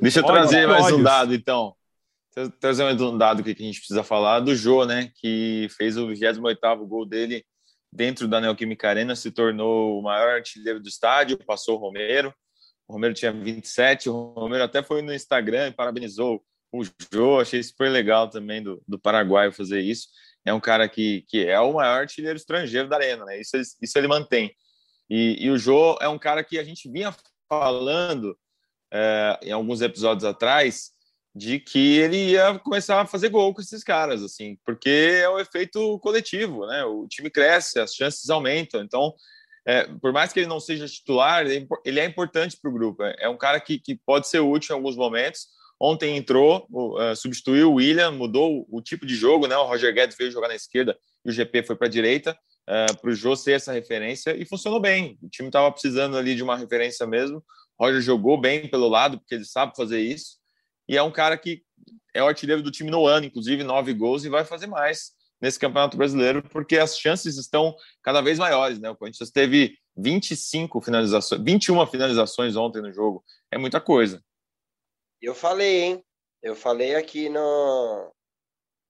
[0.00, 1.76] Deixa eu trazer mais um dado, então.
[2.58, 5.10] Trazer mais um dado que a gente precisa falar do Jô, né?
[5.14, 7.44] Que fez o 28 gol dele
[7.96, 12.32] dentro da Neoquímica Arena, se tornou o maior artilheiro do estádio, passou o Romero.
[12.86, 17.62] O Romero tinha 27, o Romero até foi no Instagram e parabenizou o Jô, achei
[17.62, 20.08] super legal também do, do Paraguai fazer isso.
[20.44, 23.40] É um cara que, que é o maior artilheiro estrangeiro da Arena, né?
[23.40, 24.54] Isso, isso ele mantém.
[25.08, 27.14] E, e o Jô é um cara que a gente vinha
[27.48, 28.38] falando
[28.92, 30.90] é, em alguns episódios atrás,
[31.36, 35.38] de que ele ia começar a fazer gol com esses caras, assim, porque é o
[35.38, 36.82] efeito coletivo, né?
[36.84, 38.80] O time cresce, as chances aumentam.
[38.80, 39.14] Então,
[39.66, 41.44] é, por mais que ele não seja titular,
[41.84, 43.02] ele é importante para o grupo.
[43.02, 45.48] É, é um cara que, que pode ser útil em alguns momentos.
[45.78, 49.58] Ontem entrou, uh, substituiu o William, mudou o, tipo de jogo, né?
[49.58, 52.98] O Roger Guedes veio jogar na esquerda e o GP foi para a direita, uh,
[52.98, 55.18] para o Jô ser essa referência e funcionou bem.
[55.22, 57.44] O time estava precisando ali de uma referência mesmo.
[57.78, 60.45] O Roger jogou bem pelo lado, porque ele sabe fazer isso.
[60.88, 61.62] E é um cara que
[62.14, 65.58] é o artilheiro do time no ano, inclusive nove gols e vai fazer mais nesse
[65.58, 68.88] Campeonato Brasileiro, porque as chances estão cada vez maiores, né?
[68.88, 73.22] O Corinthians teve 25 finalizações, 21 finalizações ontem no jogo.
[73.50, 74.22] É muita coisa.
[75.20, 76.04] Eu falei, hein?
[76.42, 78.12] Eu falei aqui no,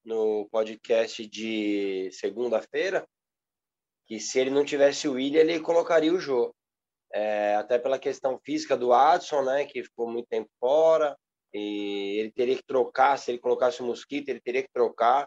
[0.04, 3.06] no podcast de segunda-feira
[4.06, 6.54] que se ele não tivesse o William, ele colocaria o jogo.
[7.12, 11.16] É, até pela questão física do Adson, né, que ficou muito tempo fora,
[11.56, 15.26] e ele teria que trocar, se ele colocasse o Mosquito, ele teria que trocar,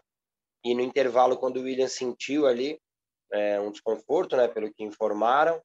[0.64, 2.78] e no intervalo, quando o William sentiu ali
[3.32, 5.60] é, um desconforto, né, pelo que informaram,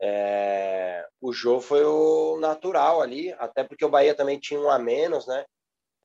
[0.00, 4.78] é, o jogo foi o natural ali, até porque o Bahia também tinha um a
[4.78, 5.44] menos, né,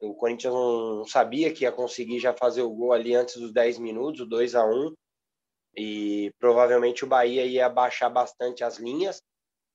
[0.01, 3.79] o Corinthians não sabia que ia conseguir já fazer o gol ali antes dos 10
[3.79, 4.93] minutos, o 2 a 1
[5.75, 9.21] e provavelmente o Bahia ia baixar bastante as linhas,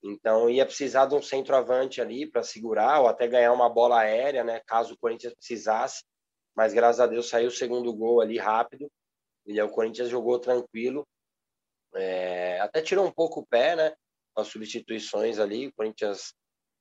[0.04, 4.44] então ia precisar de um centroavante ali para segurar ou até ganhar uma bola aérea,
[4.44, 6.04] né, caso o Corinthians precisasse.
[6.54, 8.86] Mas graças a Deus saiu o segundo gol ali rápido
[9.46, 11.06] e o Corinthians jogou tranquilo.
[11.94, 13.94] É, até tirou um pouco o pé, né,
[14.34, 15.68] com as substituições ali.
[15.68, 16.34] O Corinthians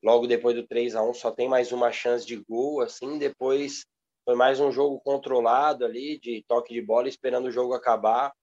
[0.03, 3.85] logo depois do 3 a 1 só tem mais uma chance de gol, assim, depois
[4.25, 8.33] foi mais um jogo controlado ali, de toque de bola, esperando o jogo acabar.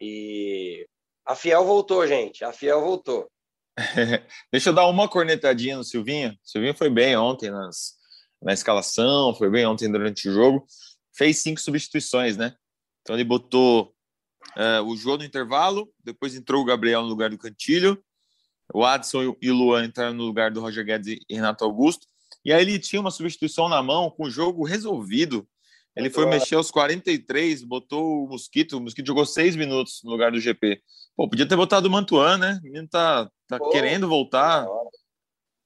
[0.00, 0.86] E
[1.24, 3.30] a Fiel voltou, gente, a Fiel voltou.
[4.50, 6.32] Deixa eu dar uma cornetadinha no Silvinho.
[6.32, 7.94] O Silvinho foi bem ontem nas,
[8.42, 10.66] na escalação, foi bem ontem durante o jogo.
[11.14, 12.54] Fez cinco substituições, né?
[13.02, 13.94] Então ele botou
[14.56, 18.02] uh, o João no intervalo, depois entrou o Gabriel no lugar do Cantilho,
[18.74, 22.06] o Adson e o Luan entraram no lugar do Roger Guedes e Renato Augusto.
[22.44, 25.46] E aí ele tinha uma substituição na mão com o jogo resolvido.
[25.96, 28.76] Ele foi mexer aos 43, botou o Mosquito.
[28.76, 30.82] O Mosquito jogou seis minutos no lugar do GP.
[31.16, 32.58] Pô, podia ter botado o Mantuan, né?
[32.60, 34.66] O menino tá, tá Pô, querendo voltar.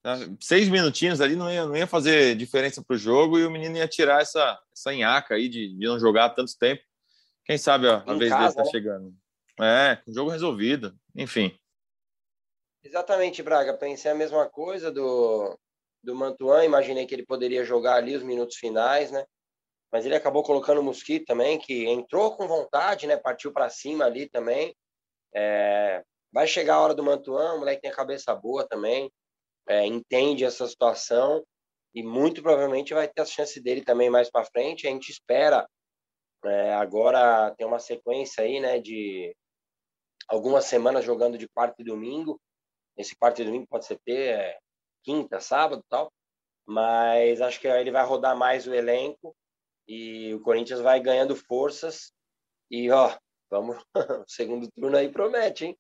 [0.03, 3.77] Tá, seis minutinhos ali não ia, não ia fazer diferença pro jogo e o menino
[3.77, 6.83] ia tirar essa, essa enhaca aí de, de não jogar tanto tempo.
[7.45, 8.71] Quem sabe ó, a vez casa, dele tá né?
[8.71, 9.15] chegando.
[9.61, 10.97] É, com o jogo resolvido.
[11.17, 11.53] Enfim.
[12.85, 13.77] Exatamente, Braga.
[13.77, 15.59] Pensei a mesma coisa do,
[16.05, 16.65] do Mantuan.
[16.65, 19.27] Imaginei que ele poderia jogar ali os minutos finais, né?
[19.93, 23.17] Mas ele acabou colocando o Mosquito também, que entrou com vontade, né?
[23.17, 24.75] Partiu para cima ali também.
[25.35, 26.03] É...
[26.33, 29.11] Vai chegar a hora do Mantuan, o moleque tem a cabeça boa também,
[29.69, 31.45] é, entende essa situação
[31.93, 34.87] e muito provavelmente vai ter a chance dele também mais para frente.
[34.87, 35.67] A gente espera
[36.45, 39.35] é, agora tem uma sequência aí, né, de
[40.29, 42.41] algumas semanas jogando de quarta e domingo.
[42.97, 44.59] Esse quarto e domingo pode ser ter é,
[45.03, 46.13] quinta, sábado, tal.
[46.67, 49.35] Mas acho que ele vai rodar mais o elenco
[49.91, 52.13] e o Corinthians vai ganhando forças.
[52.71, 53.13] E ó,
[53.51, 53.77] vamos,
[54.25, 55.79] o segundo turno aí promete, hein?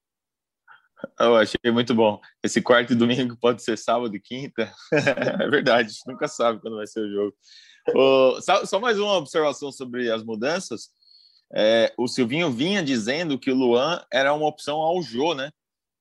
[1.18, 2.20] Eu achei muito bom.
[2.42, 4.70] Esse quarto e domingo pode ser sábado e quinta.
[5.40, 7.36] é verdade, nunca sabe quando vai ser o jogo.
[7.94, 10.90] Oh, só, só, mais uma observação sobre as mudanças.
[11.54, 15.50] É, o Silvinho vinha dizendo que o Luan era uma opção ao Jô, né?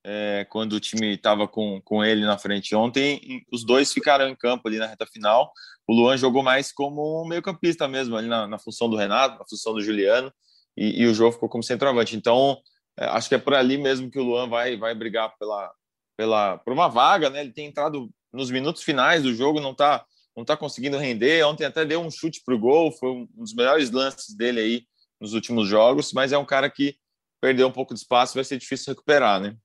[0.05, 4.35] É, quando o time estava com, com ele na frente ontem, os dois ficaram em
[4.35, 5.51] campo ali na reta final.
[5.87, 9.73] O Luan jogou mais como meio-campista mesmo, ali na, na, função do Renato, na função
[9.73, 10.31] do Juliano,
[10.77, 12.15] e, e o João ficou como centroavante.
[12.15, 12.57] Então,
[12.97, 15.71] é, acho que é por ali mesmo que o Luan vai, vai brigar pela,
[16.17, 17.41] pela, por uma vaga, né?
[17.41, 21.43] Ele tem entrado nos minutos finais do jogo, não está não tá conseguindo render.
[21.43, 24.83] Ontem até deu um chute para o gol, foi um dos melhores lances dele aí
[25.19, 26.95] nos últimos jogos, mas é um cara que
[27.41, 29.55] perdeu um pouco de espaço, vai ser difícil recuperar, né?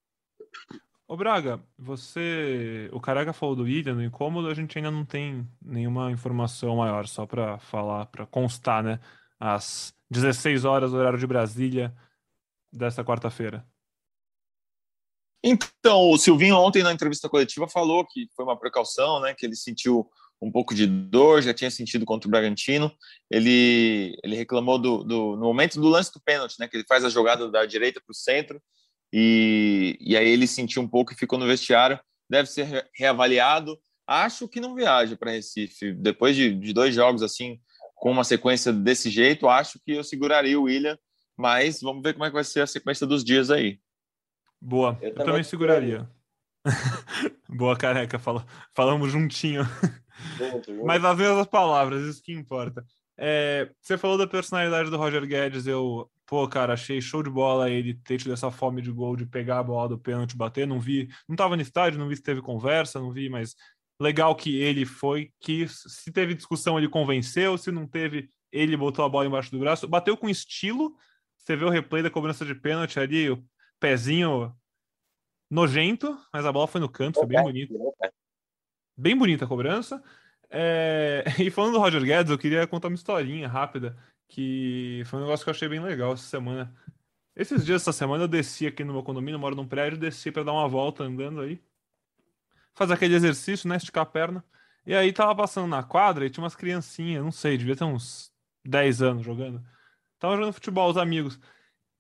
[1.07, 2.89] Ô Braga, você.
[2.93, 7.07] O Caraca falou do William, no incômodo, a gente ainda não tem nenhuma informação maior,
[7.07, 8.99] só para falar, para constar, né?
[9.39, 11.95] Às 16 horas, horário de Brasília,
[12.73, 13.67] desta quarta-feira.
[15.43, 19.35] Então, o Silvinho ontem na entrevista coletiva falou que foi uma precaução, né?
[19.35, 22.91] Que ele sentiu um pouco de dor, já tinha sentido contra o Bragantino.
[23.31, 26.67] Ele, ele reclamou do, do, no momento do lance do pênalti, né?
[26.67, 28.59] Que ele faz a jogada da direita para o centro
[29.17, 32.01] e, e aí ele sentiu um pouco e ficou no vestiário.
[32.29, 33.79] Deve ser reavaliado.
[34.05, 35.93] Acho que não viaja para Recife.
[35.93, 37.61] Depois de, de dois jogos assim,
[37.95, 40.99] com uma sequência desse jeito, acho que eu seguraria o William,
[41.37, 43.79] mas vamos ver como é que vai ser a sequência dos dias aí.
[44.61, 46.11] Boa, eu, eu também, também seguraria.
[47.49, 49.63] Boa, careca, fala, falamos juntinho.
[50.37, 52.85] Junto, Mas as mesmas palavras, isso que importa.
[53.17, 57.69] É, você falou da personalidade do Roger Guedes, eu Pô, cara, achei show de bola
[57.69, 60.67] ele ter tido essa fome de gol, de pegar a bola do pênalti, bater.
[60.67, 63.55] Não vi, não tava no estádio, não vi se teve conversa, não vi, mas
[64.01, 69.05] legal que ele foi, que se teve discussão ele convenceu, se não teve, ele botou
[69.05, 70.97] a bola embaixo do braço, bateu com estilo.
[71.39, 73.45] Você vê o replay da cobrança de pênalti ali, o
[73.79, 74.55] pezinho
[75.51, 77.75] nojento, mas a bola foi no canto, foi bem bonito.
[78.97, 80.03] Bem bonita a cobrança.
[80.55, 81.25] É...
[81.39, 83.97] E falando do Roger Guedes, eu queria contar uma historinha rápida,
[84.29, 86.73] que foi um negócio que eu achei bem legal essa semana.
[87.37, 90.45] Esses dias, essa semana, eu desci aqui no meu condomínio, moro num prédio, desci para
[90.45, 91.61] dar uma volta andando aí.
[92.75, 93.77] Fazer aquele exercício, né?
[93.77, 94.45] Esticar a perna.
[94.87, 98.33] E aí tava passando na quadra e tinha umas criancinhas, não sei, devia ter uns
[98.65, 99.65] 10 anos jogando.
[100.19, 101.39] Tava jogando futebol, os amigos.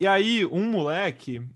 [0.01, 1.49] E aí, um moleque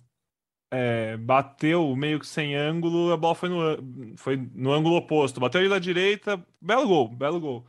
[0.71, 5.41] é, bateu meio que sem ângulo, a bola foi no, foi no ângulo oposto.
[5.41, 7.67] Bateu ele da direita, belo gol, belo gol.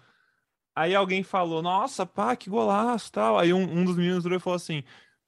[0.76, 3.38] Aí alguém falou, nossa, pá, que golaço tal.
[3.38, 4.84] Aí um, um dos meninos e falou assim: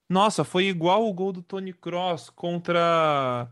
[0.09, 3.49] Nossa, foi igual o gol do Tony Cross contra.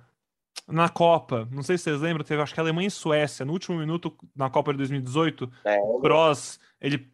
[0.67, 3.79] Na Copa, não sei se vocês lembram, teve acho que Alemanha e Suécia, no último
[3.79, 5.79] minuto na Copa de 2018, é.
[5.79, 7.11] o Cross, ele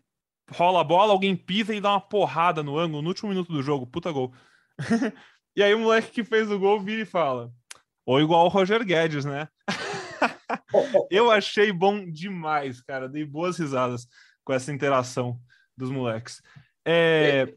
[0.51, 3.63] rola a bola, alguém pisa e dá uma porrada no ângulo no último minuto do
[3.63, 4.33] jogo, puta gol.
[5.55, 7.51] e aí o moleque que fez o gol vira e fala:
[8.05, 9.47] Ou igual o Roger Guedes, né?
[11.09, 13.07] eu achei bom demais, cara.
[13.07, 14.07] Dei boas risadas
[14.43, 15.39] com essa interação
[15.75, 16.41] dos moleques.
[16.85, 17.53] É...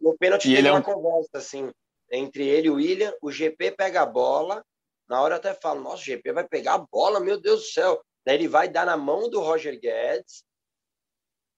[0.00, 1.70] No pênalti teve é uma conversa assim
[2.10, 3.12] entre ele e o William.
[3.20, 4.64] O GP pega a bola.
[5.08, 7.66] Na hora eu até falo: Nossa, o GP vai pegar a bola, meu Deus do
[7.66, 8.00] céu.
[8.24, 10.44] Daí ele vai dar na mão do Roger Guedes.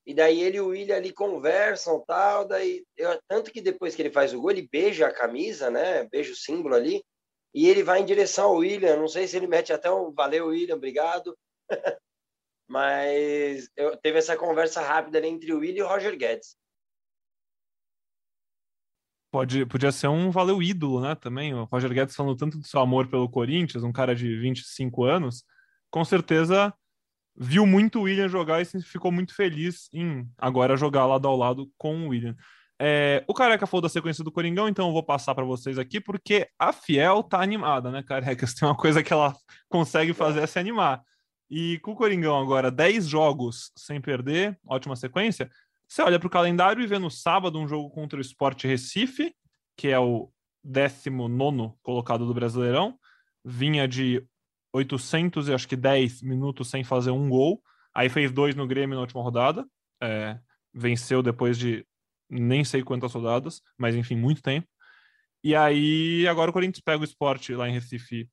[0.07, 2.47] E daí ele e o William ali conversam tal.
[2.47, 6.05] Daí, eu, tanto que depois que ele faz o gol, ele beija a camisa, né?
[6.05, 7.05] Beija o símbolo ali.
[7.53, 8.97] E ele vai em direção ao William.
[8.97, 11.37] Não sei se ele mete até um valeu, William, obrigado.
[12.69, 16.57] Mas eu, teve essa conversa rápida ali entre o William e o Roger Guedes.
[19.33, 21.16] Pode, podia ser um valeu ídolo, né?
[21.16, 21.53] Também.
[21.53, 25.45] O Roger Guedes falando tanto do seu amor pelo Corinthians, um cara de 25 anos.
[25.90, 26.73] Com certeza
[27.37, 31.70] viu muito o William jogar e ficou muito feliz em agora jogar lado ao lado
[31.77, 32.35] com o William.
[32.79, 36.01] É, o Careca falou da sequência do Coringão, então eu vou passar para vocês aqui,
[36.01, 38.46] porque a Fiel tá animada, né, Careca?
[38.59, 39.35] Tem uma coisa que ela
[39.68, 41.03] consegue fazer é se animar.
[41.49, 45.49] E com o Coringão agora 10 jogos sem perder, ótima sequência.
[45.88, 49.33] Você olha para o calendário e vê no sábado um jogo contra o Sport Recife,
[49.77, 50.31] que é o
[50.64, 52.99] 19 colocado do Brasileirão.
[53.44, 54.27] Vinha de
[54.77, 57.62] 800 e acho que 10 minutos sem fazer um gol.
[57.95, 59.67] Aí fez dois no Grêmio na última rodada.
[60.03, 60.39] É,
[60.73, 61.87] venceu depois de
[62.29, 64.69] nem sei quantas rodadas, mas enfim, muito tempo.
[65.43, 68.29] E aí agora o Corinthians pega o esporte lá em Recife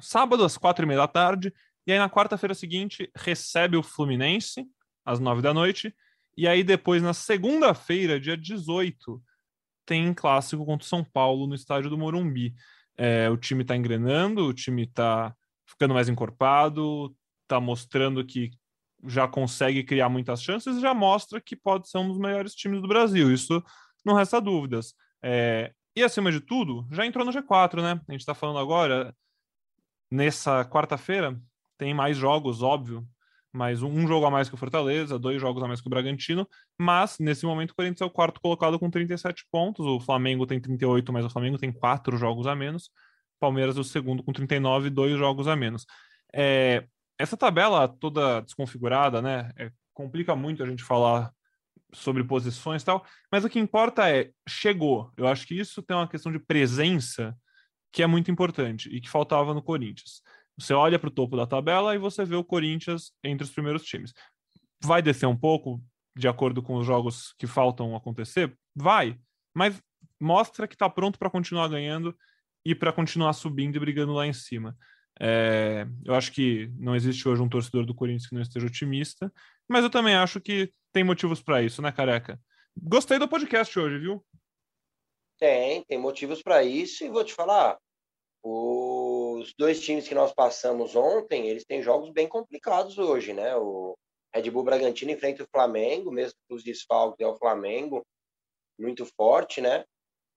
[0.00, 1.52] sábado às quatro e meia da tarde.
[1.86, 4.66] E aí na quarta-feira seguinte recebe o Fluminense
[5.04, 5.94] às nove da noite.
[6.36, 9.22] E aí depois na segunda-feira, dia 18,
[9.86, 12.54] tem clássico contra o São Paulo no estádio do Morumbi.
[12.96, 15.34] É, o time está engrenando, o time está
[15.74, 18.50] ficando mais encorpado, está mostrando que
[19.06, 22.88] já consegue criar muitas chances já mostra que pode ser um dos melhores times do
[22.88, 23.32] Brasil.
[23.32, 23.62] Isso
[24.04, 24.94] não resta dúvidas.
[25.22, 28.00] É, e acima de tudo, já entrou no G4, né?
[28.08, 29.14] A gente está falando agora,
[30.10, 31.38] nessa quarta-feira,
[31.78, 33.06] tem mais jogos, óbvio,
[33.52, 35.90] mais um, um, jogo a mais que o Fortaleza, dois jogos a mais que o
[35.90, 40.46] Bragantino, mas nesse momento o Corinthians é o quarto colocado com 37 pontos, o Flamengo
[40.46, 42.90] tem 38, mas o Flamengo tem quatro jogos a menos,
[43.38, 45.86] Palmeiras o segundo com 39, dois jogos a menos.
[46.32, 46.86] É,
[47.18, 51.32] essa tabela toda desconfigurada, né, é, complica muito a gente falar
[51.92, 55.12] sobre posições e tal, mas o que importa é, chegou.
[55.16, 57.36] Eu acho que isso tem uma questão de presença
[57.92, 60.20] que é muito importante e que faltava no Corinthians.
[60.58, 63.84] Você olha para o topo da tabela e você vê o Corinthians entre os primeiros
[63.84, 64.12] times.
[64.82, 65.80] Vai descer um pouco
[66.16, 68.56] de acordo com os jogos que faltam acontecer?
[68.74, 69.18] Vai,
[69.54, 69.80] mas
[70.20, 72.16] mostra que está pronto para continuar ganhando
[72.64, 74.76] e para continuar subindo e brigando lá em cima.
[75.20, 79.32] É, eu acho que não existe hoje um torcedor do Corinthians que não esteja otimista,
[79.68, 82.40] mas eu também acho que tem motivos para isso, né, careca?
[82.76, 84.24] Gostei do podcast hoje, viu?
[85.38, 87.78] Tem, tem motivos para isso e vou te falar,
[88.42, 93.56] os dois times que nós passamos ontem, eles têm jogos bem complicados hoje, né?
[93.56, 93.96] O
[94.34, 98.04] Red Bull Bragantino enfrenta o Flamengo, mesmo com os desfalques é o Flamengo,
[98.78, 99.84] muito forte, né?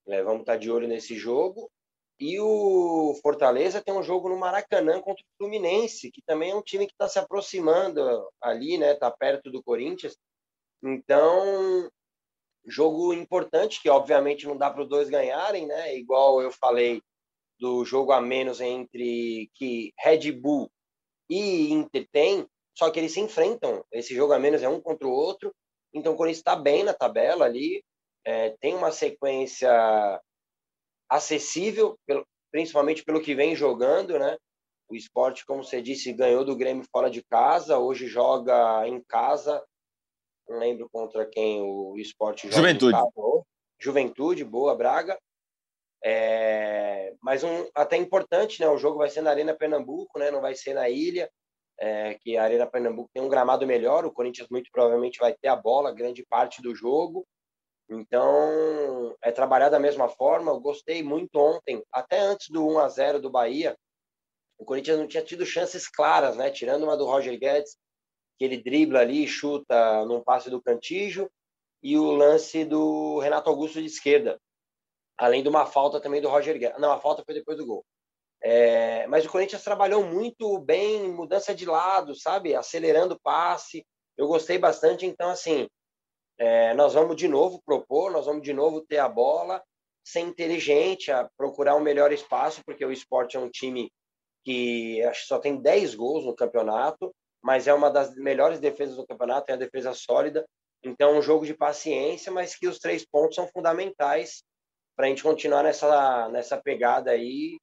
[0.07, 1.69] É, vamos estar de olho nesse jogo.
[2.19, 6.63] E o Fortaleza tem um jogo no Maracanã contra o Fluminense, que também é um
[6.63, 8.01] time que está se aproximando
[8.41, 8.93] ali, né?
[8.93, 10.17] Está perto do Corinthians.
[10.83, 11.89] Então,
[12.65, 15.96] jogo importante, que obviamente não dá para os dois ganharem, né?
[15.96, 17.02] Igual eu falei
[17.60, 20.71] do jogo a menos entre que Red Bull
[21.29, 23.83] e Inter tem, só que eles se enfrentam.
[23.91, 25.54] Esse jogo a menos é um contra o outro.
[25.94, 27.83] Então o Corinthians está bem na tabela ali,
[28.25, 30.21] é, tem uma sequência
[31.10, 31.97] acessível,
[32.51, 34.37] principalmente pelo que vem jogando, né?
[34.89, 39.63] O esporte, como você disse, ganhou do Grêmio fora de casa, hoje joga em casa.
[40.47, 42.55] Não lembro contra quem o esporte joga.
[42.55, 42.97] Juventude.
[43.79, 45.19] Juventude, boa, Braga.
[46.03, 48.69] É, mas um, até importante, né?
[48.69, 50.31] O jogo vai ser na Arena Pernambuco, né?
[50.31, 51.29] Não vai ser na ilha.
[51.79, 55.47] é, que a Arena Pernambuco tem um gramado melhor, o Corinthians muito provavelmente vai ter
[55.47, 57.25] a bola grande parte do jogo,
[57.90, 60.52] então é trabalhar da mesma forma.
[60.52, 63.77] Eu gostei muito ontem, até antes do 1 a 0 do Bahia,
[64.58, 66.50] o Corinthians não tinha tido chances claras, né?
[66.50, 67.77] Tirando uma do Roger Guedes,
[68.38, 71.29] que ele dribla ali, chuta num passe do Cantígio,
[71.81, 74.40] e o lance do Renato Augusto de esquerda,
[75.17, 76.79] além de uma falta também do Roger Guedes.
[76.79, 77.85] Não, a falta foi depois do gol.
[78.42, 82.56] É, mas o Corinthians trabalhou muito bem, mudança de lado, sabe?
[82.56, 83.85] Acelerando o passe.
[84.15, 85.06] Eu gostei bastante.
[85.06, 85.67] Então, assim,
[86.38, 89.63] é, nós vamos de novo propor, nós vamos de novo ter a bola,
[90.04, 93.92] ser inteligente, a procurar um melhor espaço, porque o esporte é um time
[94.46, 97.13] que acho que só tem 10 gols no campeonato,
[97.44, 100.46] mas é uma das melhores defesas do campeonato, é a defesa sólida.
[100.83, 104.44] Então, um jogo de paciência, mas que os três pontos são fundamentais
[104.96, 107.58] para a gente continuar nessa, nessa pegada aí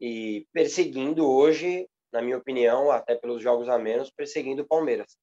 [0.00, 5.16] e perseguindo hoje, na minha opinião, até pelos jogos a menos, perseguindo o Palmeiras.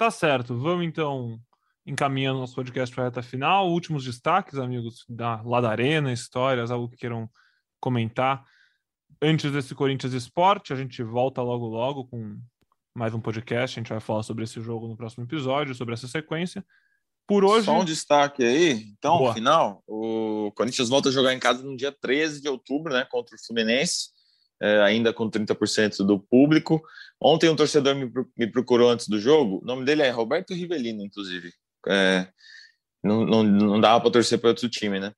[0.00, 0.56] Tá certo.
[0.56, 1.38] Vamos então
[1.84, 3.70] encaminhando nosso podcast para a reta final.
[3.70, 7.28] Últimos destaques, amigos, da, lá da Arena, histórias, algo que queiram
[7.78, 8.42] comentar.
[9.20, 12.38] Antes desse Corinthians Esporte, a gente volta logo logo com
[12.94, 13.78] mais um podcast.
[13.78, 16.64] A gente vai falar sobre esse jogo no próximo episódio, sobre essa sequência.
[17.28, 17.66] Por hoje.
[17.66, 18.70] Só um destaque aí.
[18.96, 19.34] Então, Boa.
[19.34, 23.36] final, o Corinthians volta a jogar em casa no dia 13 de outubro, né, contra
[23.36, 24.08] o Fluminense,
[24.60, 26.82] é, ainda com 30% do público.
[27.20, 29.60] Ontem um torcedor me, me, procurou antes do jogo.
[29.62, 31.52] O nome dele é Roberto Rivelino, inclusive.
[31.88, 32.28] É,
[33.02, 35.12] não, não, não dava para torcer para outro time, né?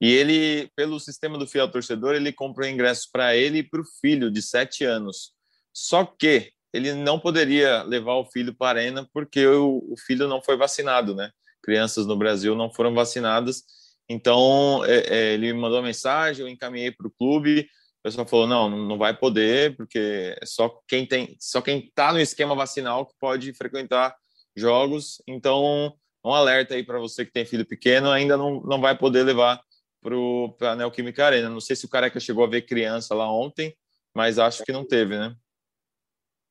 [0.00, 3.86] E ele, pelo sistema do fiel torcedor, ele comprou ingressos para ele e para o
[4.00, 5.32] filho de sete anos.
[5.72, 10.28] Só que ele não poderia levar o filho para a arena porque o, o filho
[10.28, 11.30] não foi vacinado, né?
[11.68, 13.62] crianças no Brasil não foram vacinadas.
[14.08, 17.68] Então, é, é, ele me mandou uma mensagem, eu encaminhei para o clube.
[18.08, 22.12] O pessoal falou: não, não vai poder, porque é só quem tem, só quem está
[22.12, 24.16] no esquema vacinal que pode frequentar
[24.56, 25.22] jogos.
[25.26, 25.94] Então,
[26.24, 29.60] um alerta aí para você que tem filho pequeno, ainda não, não vai poder levar
[30.00, 31.50] para a Neoquímica Arena.
[31.50, 33.76] Não sei se o Careca chegou a ver criança lá ontem,
[34.14, 35.36] mas acho que não teve, né?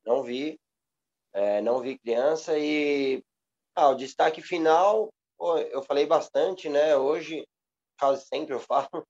[0.05, 0.59] Não vi,
[1.33, 3.23] é, não vi criança e
[3.75, 6.95] ah, o destaque final, pô, eu falei bastante, né?
[6.95, 7.45] Hoje,
[7.99, 9.05] quase sempre eu falo,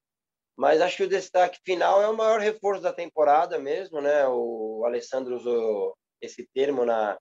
[0.57, 4.27] mas acho que o destaque final é o maior reforço da temporada mesmo, né?
[4.27, 7.17] O Alessandro usou esse termo na,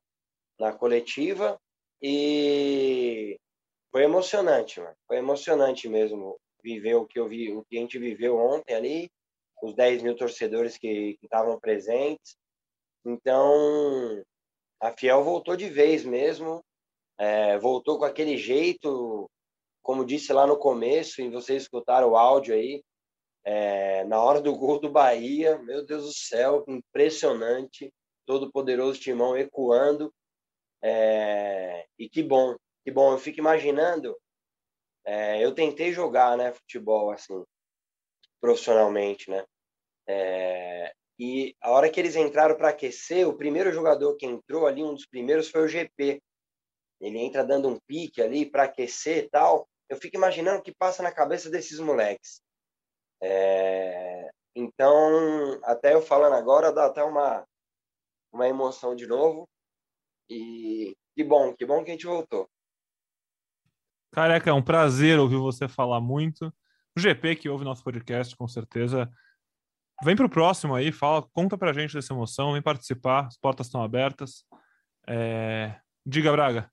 [0.59, 1.61] na coletiva
[2.03, 3.39] e
[3.93, 4.97] foi emocionante, mano.
[5.07, 9.11] Foi emocionante mesmo viver o que eu vi, o que a gente viveu ontem ali,
[9.63, 12.37] os 10 mil torcedores que estavam presentes.
[13.05, 14.25] Então,
[14.81, 16.65] a Fiel voltou de vez mesmo
[17.19, 19.31] é, voltou com aquele jeito,
[19.83, 22.83] como disse lá no começo, e vocês escutaram o áudio aí,
[23.47, 27.95] é, na hora do gol do Bahia, meu Deus do céu, impressionante,
[28.27, 30.13] todo poderoso timão ecoando,
[30.83, 34.19] é, e que bom, que bom, eu fico imaginando,
[35.05, 37.45] é, eu tentei jogar, né, futebol, assim,
[38.41, 39.45] profissionalmente, né,
[40.09, 44.83] é, e a hora que eles entraram para aquecer, o primeiro jogador que entrou ali,
[44.83, 46.21] um dos primeiros foi o GP,
[47.01, 49.69] ele entra dando um pique ali para aquecer e tal.
[49.89, 52.41] Eu fico imaginando o que passa na cabeça desses moleques.
[53.23, 54.31] É...
[54.55, 57.47] Então, até eu falando agora, dá até uma,
[58.33, 59.49] uma emoção de novo.
[60.31, 62.49] E que bom, que bom que a gente voltou.
[64.13, 66.53] Careca, é um prazer ouvir você falar muito.
[66.97, 69.11] O GP que ouve nosso podcast, com certeza.
[70.03, 73.37] Vem para o próximo aí, fala, conta para a gente dessa emoção, vem participar, as
[73.37, 74.45] portas estão abertas.
[75.07, 75.79] É...
[76.05, 76.71] Diga, Braga.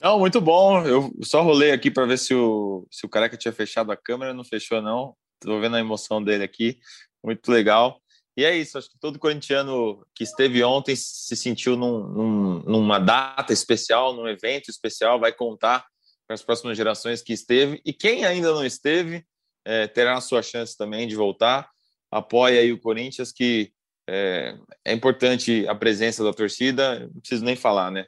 [0.00, 0.84] Não, muito bom.
[0.84, 4.34] Eu só rolei aqui para ver se o, se o careca tinha fechado a câmera,
[4.34, 5.16] não fechou, não.
[5.40, 6.78] Estou vendo a emoção dele aqui,
[7.22, 8.00] muito legal.
[8.36, 12.98] E é isso, acho que todo corintiano que esteve ontem se sentiu num, num, numa
[12.98, 15.86] data especial, num evento especial, vai contar
[16.26, 17.80] para as próximas gerações que esteve.
[17.84, 19.24] E quem ainda não esteve,
[19.64, 21.70] é, terá a sua chance também de voltar.
[22.10, 23.72] Apoia aí o Corinthians, que
[24.08, 28.06] é, é importante a presença da torcida, não preciso nem falar, né?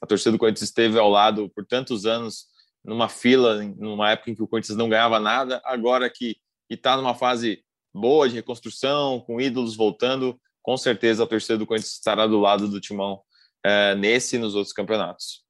[0.00, 2.46] A torcida do Corinthians esteve ao lado por tantos anos
[2.84, 6.36] numa fila, numa época em que o Corinthians não ganhava nada, agora que
[6.70, 7.62] está numa fase
[7.92, 12.68] boa de reconstrução, com ídolos voltando, com certeza a torcida do Corinthians estará do lado
[12.68, 13.20] do Timão
[13.64, 15.44] é, nesse e nos outros campeonatos.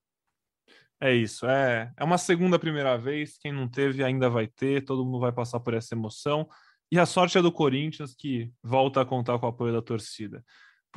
[1.00, 5.04] É isso, é, é uma segunda primeira vez, quem não teve ainda vai ter, todo
[5.04, 6.48] mundo vai passar por essa emoção,
[6.90, 10.42] e a sorte é do Corinthians que volta a contar com o apoio da torcida.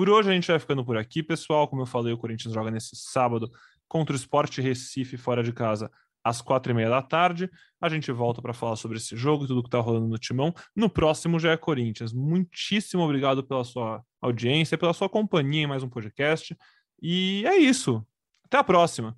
[0.02, 1.68] Por hoje a gente vai ficando por aqui, pessoal.
[1.68, 3.52] Como eu falei, o Corinthians joga nesse sábado
[3.88, 5.92] contra o Sport Recife fora de casa
[6.24, 7.48] às quatro e meia da tarde.
[7.80, 10.56] A gente volta para falar sobre esse jogo e tudo que está rolando no Timão.
[10.76, 12.14] No próximo já é Corinthians.
[12.14, 16.58] Muitíssimo obrigado pela sua audiência, pela sua companhia em mais um podcast.
[17.00, 18.04] E é isso.
[18.44, 19.16] Até a próxima.